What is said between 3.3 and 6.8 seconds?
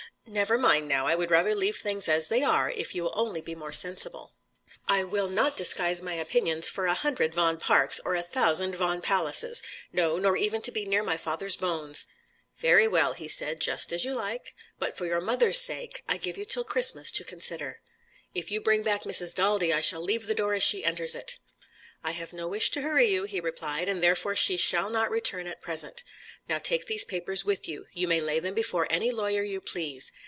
be more sensible." "I will not disguise my opinions